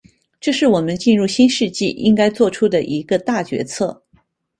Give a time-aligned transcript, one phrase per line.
[0.39, 4.01] 这是我们进入新世纪应该作出的一个大决策。